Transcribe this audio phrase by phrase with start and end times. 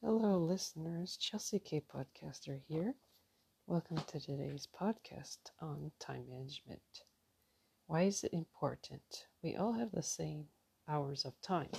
[0.00, 1.16] Hello, listeners.
[1.16, 1.80] Chelsea K.
[1.80, 2.94] Podcaster here.
[3.66, 7.02] Welcome to today's podcast on time management.
[7.88, 9.26] Why is it important?
[9.42, 10.46] We all have the same
[10.88, 11.72] hours of time.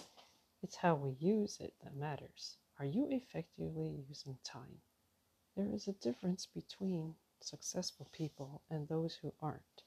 [0.62, 2.58] It's how we use it that matters.
[2.78, 4.82] Are you effectively using time?
[5.56, 9.84] There is a difference between successful people and those who aren't,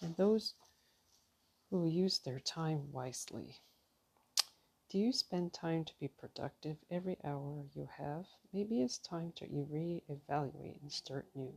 [0.00, 0.54] and those
[1.70, 3.54] who use their time wisely.
[4.92, 8.26] Do you spend time to be productive every hour you have?
[8.52, 11.54] Maybe it's time to re-evaluate and start new.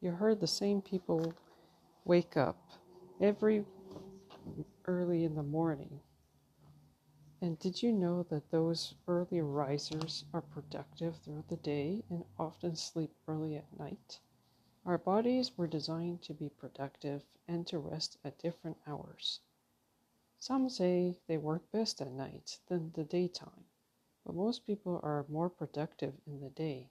[0.00, 1.34] You heard the same people
[2.04, 2.70] wake up
[3.20, 3.64] every
[4.84, 5.98] early in the morning.
[7.40, 12.76] And did you know that those early risers are productive throughout the day and often
[12.76, 14.20] sleep early at night?
[14.86, 19.40] Our bodies were designed to be productive and to rest at different hours.
[20.42, 23.66] Some say they work best at night than the daytime,
[24.24, 26.90] but most people are more productive in the day.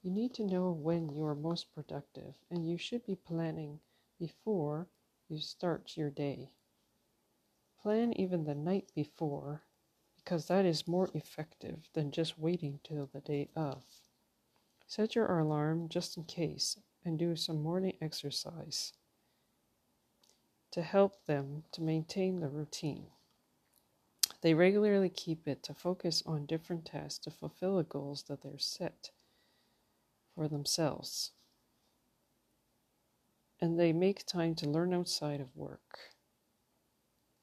[0.00, 3.80] You need to know when you are most productive, and you should be planning
[4.18, 4.88] before
[5.28, 6.48] you start your day.
[7.78, 9.64] Plan even the night before,
[10.16, 13.84] because that is more effective than just waiting till the day of.
[14.86, 18.94] Set your alarm just in case and do some morning exercise
[20.72, 23.06] to help them to maintain the routine.
[24.40, 28.58] They regularly keep it to focus on different tasks to fulfill the goals that they're
[28.58, 29.10] set
[30.34, 31.30] for themselves.
[33.60, 35.98] And they make time to learn outside of work.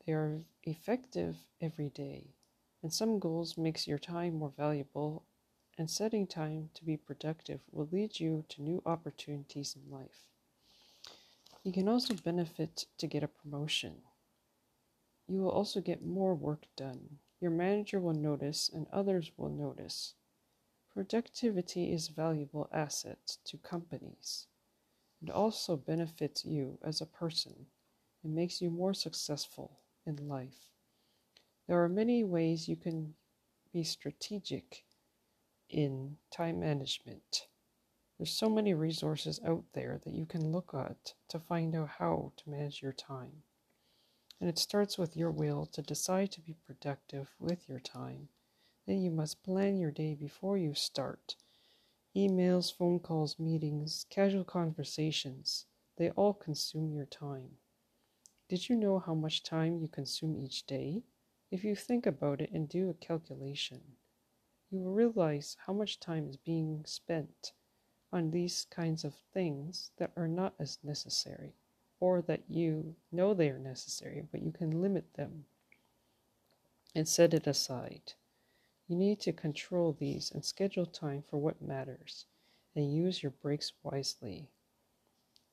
[0.06, 2.34] They are effective every day,
[2.82, 5.24] and some goals makes your time more valuable
[5.78, 10.28] and setting time to be productive will lead you to new opportunities in life.
[11.64, 14.02] You can also benefit to get a promotion.
[15.28, 17.20] You will also get more work done.
[17.42, 20.14] Your manager will notice and others will notice.
[20.94, 24.48] Productivity is a valuable asset to companies.
[25.22, 27.68] It also benefits you as a person
[28.24, 30.72] and makes you more successful in life.
[31.68, 33.14] There are many ways you can
[33.72, 34.86] be strategic
[35.70, 37.48] in time management.
[38.20, 42.34] There's so many resources out there that you can look at to find out how
[42.36, 43.44] to manage your time.
[44.42, 48.28] And it starts with your will to decide to be productive with your time.
[48.86, 51.38] Then you must plan your day before you start.
[52.14, 55.66] Emails, phone calls, meetings, casual conversations,
[55.96, 57.52] they all consume your time.
[58.50, 61.04] Did you know how much time you consume each day?
[61.52, 63.80] If you think about it and do a calculation,
[64.70, 67.54] you will realize how much time is being spent
[68.12, 71.54] on these kinds of things that are not as necessary,
[72.00, 75.46] or that you know they are necessary, but you can limit them
[76.96, 78.14] and set it aside.
[78.88, 82.26] You need to control these and schedule time for what matters
[82.76, 84.50] and use your breaks wisely.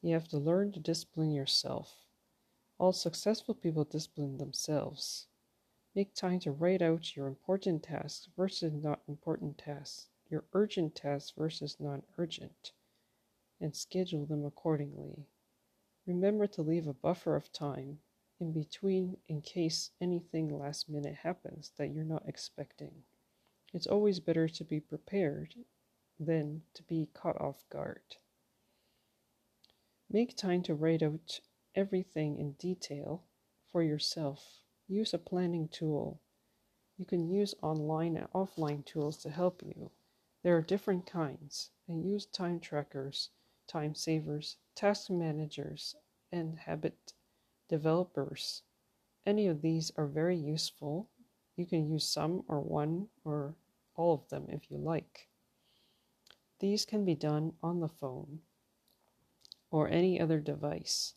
[0.00, 1.96] You have to learn to discipline yourself.
[2.78, 5.26] All successful people discipline themselves.
[5.94, 11.32] Make time to write out your important tasks versus not important tasks your urgent tasks
[11.36, 12.72] versus non urgent
[13.60, 15.26] and schedule them accordingly.
[16.06, 17.98] Remember to leave a buffer of time
[18.40, 23.02] in between in case anything last minute happens that you're not expecting.
[23.72, 25.54] It's always better to be prepared
[26.18, 28.16] than to be caught off guard.
[30.10, 31.40] Make time to write out
[31.74, 33.24] everything in detail
[33.70, 34.60] for yourself.
[34.88, 36.20] Use a planning tool.
[36.96, 39.90] You can use online and offline tools to help you.
[40.46, 43.30] There are different kinds, and use time trackers,
[43.66, 45.96] time savers, task managers,
[46.30, 47.14] and habit
[47.68, 48.62] developers.
[49.26, 51.08] Any of these are very useful.
[51.56, 53.56] You can use some or one or
[53.96, 55.28] all of them if you like.
[56.60, 58.38] These can be done on the phone
[59.72, 61.14] or any other device.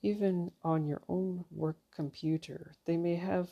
[0.00, 3.50] Even on your own work computer, they may have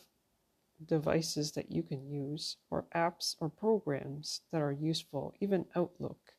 [0.86, 6.34] devices that you can use, or apps or programs that are useful, even Outlook,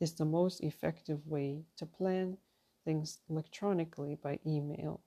[0.00, 2.38] is the most effective way to plan
[2.84, 5.00] things electronically by email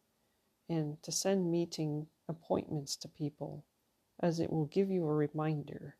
[0.67, 3.65] and to send meeting appointments to people,
[4.19, 5.95] as it will give you a reminder.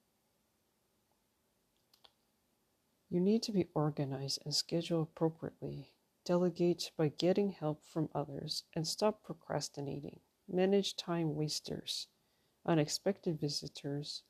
[3.10, 5.94] You need to be organized and schedule appropriately.
[6.26, 10.20] Delegate by getting help from others and stop procrastinating.
[10.48, 12.08] Manage time wasters
[12.70, 14.22] Unexpected visitors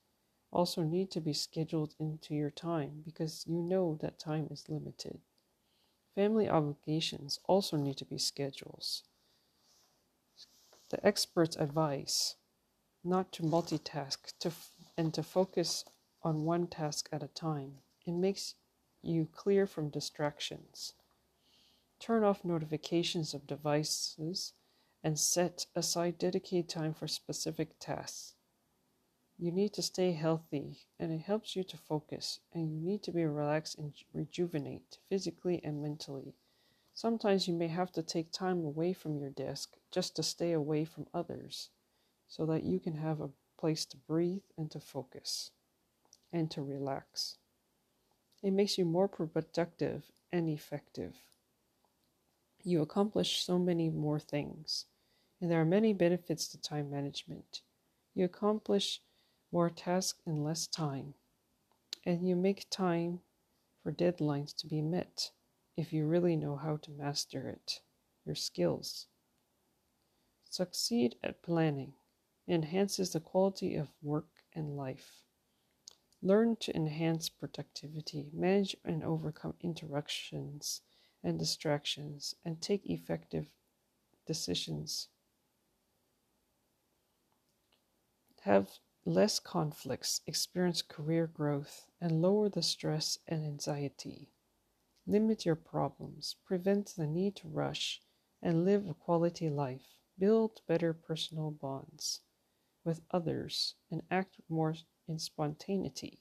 [0.50, 5.20] also need to be scheduled into your time because you know that time is limited.
[6.16, 8.86] Family obligations also need to be scheduled.
[10.90, 12.38] The experts advise
[13.04, 15.84] not to multitask to f- and to focus
[16.24, 17.80] on one task at a time.
[18.06, 18.56] It makes
[19.02, 20.94] you clear from distractions.
[22.00, 24.54] Turn off notifications of devices
[25.04, 28.36] and set aside dedicated time for specific tasks.
[29.38, 33.12] You need to stay healthy and it helps you to focus, and you need to
[33.12, 36.36] be relaxed and rejuvenate physically and mentally.
[36.94, 40.84] Sometimes you may have to take time away from your desk just to stay away
[40.84, 41.70] from others
[42.28, 45.52] so that you can have a place to breathe and to focus
[46.34, 47.38] and to relax.
[48.44, 51.16] It makes you more productive and effective.
[52.70, 54.86] You accomplish so many more things,
[55.42, 57.64] and there are many benefits to time management.
[58.14, 59.02] You accomplish
[59.52, 61.16] more tasks in less time,
[62.06, 63.22] and you make time
[63.82, 65.32] for deadlines to be met
[65.78, 67.82] if you really know how to master it,
[68.24, 69.08] your skills.
[70.48, 71.94] Succeed at planning
[72.48, 75.24] enhances the quality of work and life.
[76.22, 80.84] Learn to enhance productivity, manage and overcome interruptions
[81.24, 83.48] and distractions, and take effective
[84.26, 85.08] decisions.
[88.42, 94.30] Have less conflicts, experience career growth, and lower the stress and anxiety.
[95.06, 98.02] Limit your problems, prevent the need to rush,
[98.42, 99.98] and live a quality life.
[100.18, 102.22] Build better personal bonds
[102.84, 104.76] with others and act more
[105.08, 106.20] in spontaneity.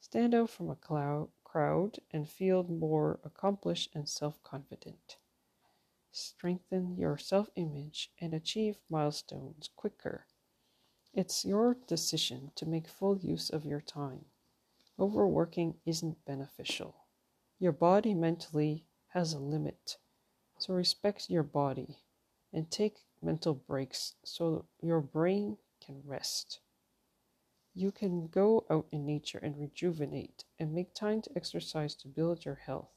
[0.00, 5.16] Stand out from a cloud, crowd and feel more accomplished and self confident.
[6.12, 10.26] Strengthen your self image and achieve milestones quicker.
[11.12, 14.26] It's your decision to make full use of your time.
[14.96, 17.06] Overworking isn't beneficial.
[17.58, 19.96] Your body mentally has a limit,
[20.58, 21.98] so respect your body
[22.52, 26.60] and take mental breaks so your brain can rest.
[27.74, 32.44] You can go out in nature and rejuvenate and make time to exercise to build
[32.44, 32.90] your health.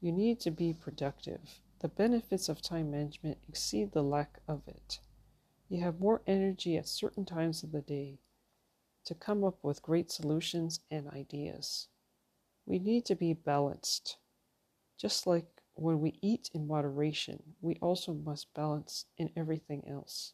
[0.00, 1.60] You need to be productive.
[1.80, 5.00] The benefits of time management exceed the lack of it.
[5.68, 8.20] You have more energy at certain times of the day
[9.04, 11.88] to come up with great solutions and ideas.
[12.64, 14.16] We need to be balanced.
[14.96, 20.32] Just like when we eat in moderation, we also must balance in everything else.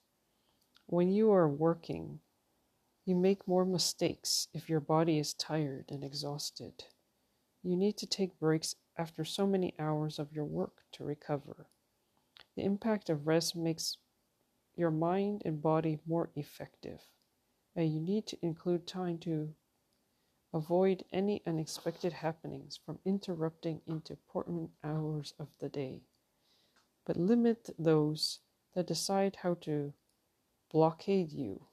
[0.86, 2.20] When you are working,
[3.04, 6.84] you make more mistakes if your body is tired and exhausted.
[7.62, 11.66] You need to take breaks after so many hours of your work to recover.
[12.56, 13.96] The impact of rest makes
[14.76, 17.00] your mind and body more effective,
[17.74, 19.54] and you need to include time to
[20.54, 26.02] avoid any unexpected happenings from interrupting into important hours of the day.
[27.04, 28.40] But limit those
[28.74, 29.92] that decide how to
[30.70, 31.66] blockade you.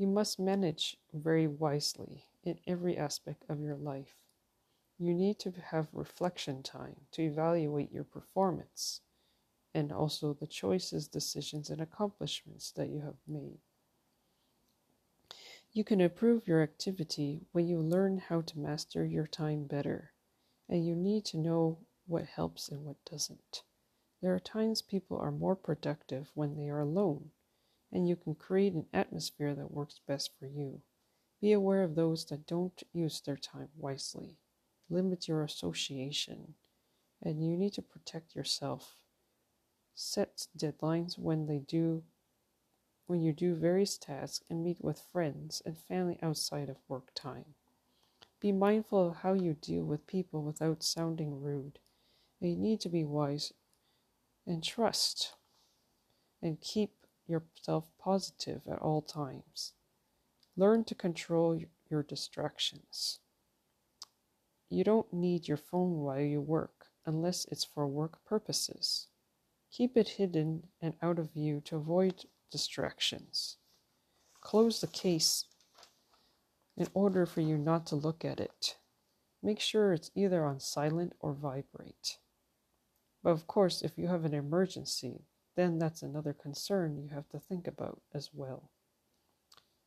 [0.00, 4.16] You must manage very wisely in every aspect of your life.
[4.98, 9.02] You need to have reflection time to evaluate your performance
[9.74, 13.58] and also the choices, decisions, and accomplishments that you have made.
[15.70, 20.12] You can improve your activity when you learn how to master your time better,
[20.66, 21.76] and you need to know
[22.06, 23.64] what helps and what doesn't.
[24.22, 27.32] There are times people are more productive when they are alone,
[27.92, 30.80] and you can create an atmosphere that works best for you.
[31.40, 34.36] Be aware of those that don't use their time wisely.
[34.88, 36.54] Limit your association,
[37.22, 38.96] and you need to protect yourself
[40.02, 42.04] Set deadlines when they do
[43.06, 47.54] when you do various tasks and meet with friends and family outside of work time.
[48.40, 51.80] Be mindful of how you deal with people without sounding rude.
[52.40, 53.52] You need to be wise
[54.46, 55.34] and trust
[56.40, 56.99] and keep
[57.30, 59.72] yourself positive at all times.
[60.56, 63.20] Learn to control your distractions.
[64.68, 69.06] You don't need your phone while you work unless it's for work purposes.
[69.72, 73.56] Keep it hidden and out of view to avoid distractions.
[74.40, 75.44] Close the case
[76.76, 78.76] in order for you not to look at it.
[79.42, 82.18] Make sure it's either on silent or vibrate.
[83.22, 85.22] But of course, if you have an emergency,
[85.60, 88.70] then that's another concern you have to think about as well.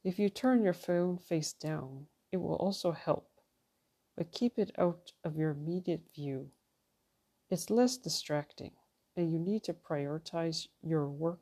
[0.04, 3.28] If you turn your phone face down, it will also help,
[4.16, 6.52] but keep it out of your immediate view.
[7.50, 8.74] It's less distracting
[9.18, 11.40] and you need to prioritize your work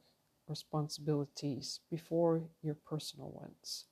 [0.48, 3.86] responsibilities before your personal ones.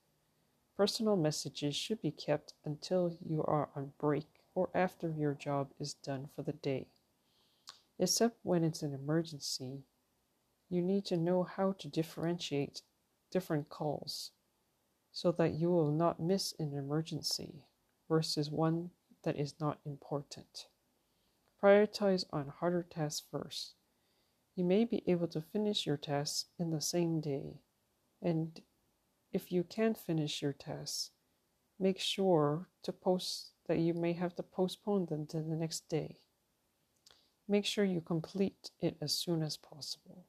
[0.78, 5.96] Personal messages should be kept until you are on break or after your job is
[5.96, 6.88] done for the day.
[8.00, 9.84] Except when it's an emergency,
[10.70, 12.82] you need to know how to differentiate
[13.32, 14.32] different calls.
[15.12, 17.66] so that you will not miss an emergency
[18.08, 18.92] versus one
[19.24, 20.68] that is not important.
[21.62, 23.74] Prioritize on harder tasks first.
[24.56, 27.62] You may be able to finish your tasks in the same day,
[28.22, 28.62] and
[29.34, 31.12] if you can't finish your tasks,
[31.80, 36.18] make sure to post that you may have to postpone them to the next day.
[37.48, 40.26] Make sure you complete it as soon as possible.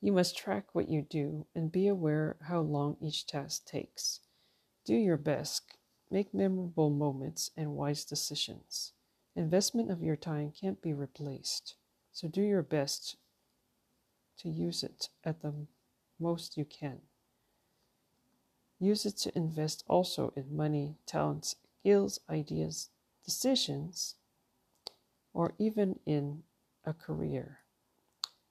[0.00, 4.20] You must track what you do and be aware how long each task takes.
[4.84, 5.76] Do your best,
[6.10, 8.92] make memorable moments and wise decisions.
[9.34, 11.74] Investment of your time can't be replaced,
[12.12, 13.16] so do your best
[14.38, 15.54] to use it at the
[16.20, 17.00] most you can.
[18.78, 22.90] Use it to invest also in money, talents, skills, ideas,
[23.24, 24.16] decisions,
[25.32, 26.42] or even in
[26.84, 27.60] a career,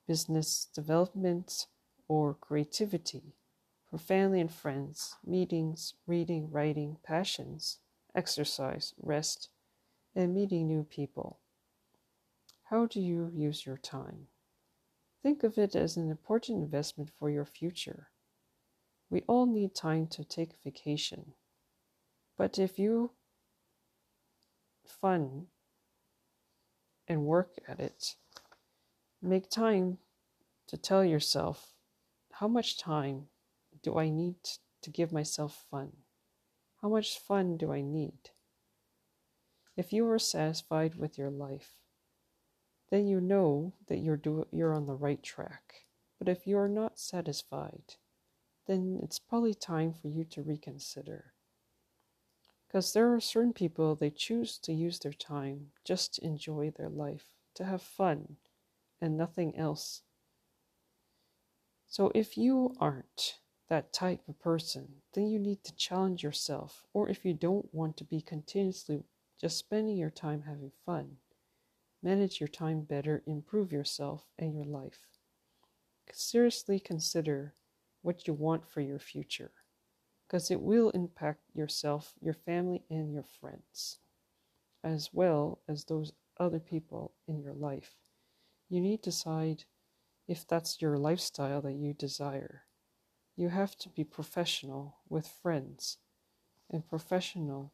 [0.06, 1.66] business development,
[2.08, 3.34] or creativity,
[3.90, 7.78] for family and friends, meetings, reading, writing, passions,
[8.14, 9.48] exercise, rest,
[10.14, 11.38] and meeting new people.
[12.64, 14.28] How do you use your time?
[15.22, 18.08] Think of it as an important investment for your future.
[19.10, 21.32] We all need time to take vacation.
[22.36, 23.12] But if you
[24.84, 25.46] fun
[27.06, 28.16] and work at it,
[29.24, 29.98] make time
[30.66, 31.74] to tell yourself
[32.32, 33.28] how much time
[33.82, 34.36] do I need
[34.82, 35.92] to give myself fun?
[36.82, 38.30] How much fun do I need?
[39.76, 41.78] If you are satisfied with your life,
[42.90, 45.86] then you know that you're do- you're on the right track.
[46.18, 47.96] But if you are not satisfied,
[48.66, 51.34] then it's probably time for you to reconsider.
[52.66, 56.88] Because there are certain people they choose to use their time just to enjoy their
[56.88, 58.36] life, to have fun
[59.04, 60.00] and nothing else.
[61.86, 63.34] So if you aren't
[63.68, 66.84] that type of person, then you need to challenge yourself.
[66.94, 69.04] Or if you don't want to be continuously
[69.38, 71.18] just spending your time having fun,
[72.02, 75.00] manage your time better, improve yourself and your life.
[76.10, 77.52] Seriously consider
[78.00, 79.52] what you want for your future
[80.26, 83.98] because it will impact yourself, your family, and your friends,
[84.82, 87.92] as well as those other people in your life.
[88.68, 89.64] You need to decide
[90.26, 92.62] if that's your lifestyle that you desire.
[93.36, 95.98] You have to be professional with friends
[96.70, 97.70] and professionally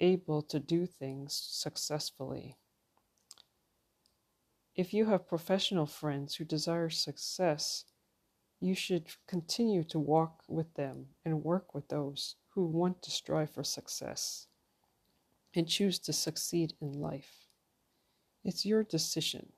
[0.00, 2.56] able to do things successfully.
[4.76, 7.84] If you have professional friends who desire success,
[8.60, 13.50] you should continue to walk with them and work with those who want to strive
[13.50, 14.46] for success
[15.54, 17.39] and choose to succeed in life.
[18.44, 19.52] It's your decision,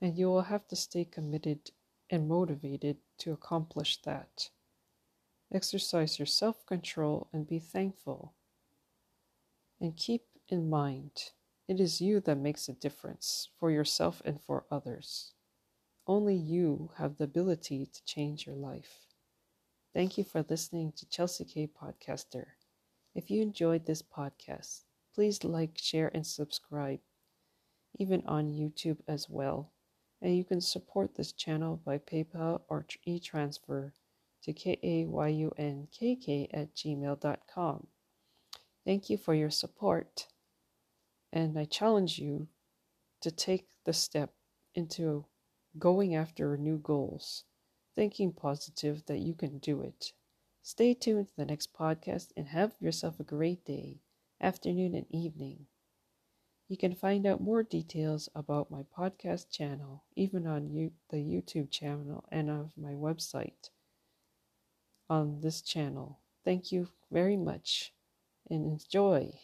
[0.00, 1.70] and you will have to stay committed
[2.10, 4.50] and motivated to accomplish that.
[5.52, 8.34] Exercise your self control and be thankful.
[9.80, 11.30] And keep in mind
[11.66, 15.32] it is you that makes a difference for yourself and for others.
[16.06, 19.06] Only you have the ability to change your life.
[19.94, 22.46] Thank you for listening to Chelsea K Podcaster.
[23.14, 24.82] If you enjoyed this podcast,
[25.14, 27.00] please like, share, and subscribe,
[27.98, 29.72] even on YouTube as well.
[30.22, 33.92] And you can support this channel by PayPal or e transfer
[34.42, 34.88] to kayunkk
[36.52, 37.86] at gmail.com.
[38.84, 40.26] Thank you for your support
[41.34, 42.46] and I challenge you
[43.20, 44.30] to take the step
[44.74, 45.26] into
[45.78, 47.42] going after new goals,
[47.96, 50.12] thinking positive that you can do it.
[50.62, 53.98] Stay tuned to the next podcast and have yourself a great day,
[54.40, 55.66] afternoon, and evening.
[56.68, 62.24] You can find out more details about my podcast channel, even on the YouTube channel
[62.30, 63.70] and of my website
[65.08, 66.20] on this channel.
[66.44, 67.94] Thank you very much
[68.50, 69.40] and enjoy.